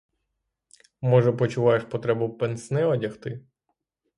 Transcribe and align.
Може, 1.01 1.31
почуваєш 1.31 1.83
потребу 1.83 2.29
пенсне 2.29 2.85
одягти? 2.85 3.45